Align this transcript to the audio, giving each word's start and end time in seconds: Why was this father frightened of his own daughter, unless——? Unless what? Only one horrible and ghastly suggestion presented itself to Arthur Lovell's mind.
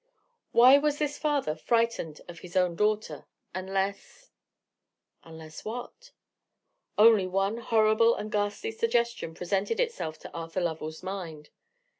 Why 0.51 0.79
was 0.79 0.97
this 0.97 1.19
father 1.19 1.53
frightened 1.55 2.21
of 2.27 2.39
his 2.39 2.55
own 2.55 2.75
daughter, 2.75 3.27
unless——? 3.53 4.31
Unless 5.23 5.63
what? 5.63 6.09
Only 6.97 7.27
one 7.27 7.57
horrible 7.57 8.15
and 8.15 8.31
ghastly 8.31 8.71
suggestion 8.71 9.35
presented 9.35 9.79
itself 9.79 10.17
to 10.21 10.33
Arthur 10.33 10.61
Lovell's 10.61 11.03
mind. 11.03 11.51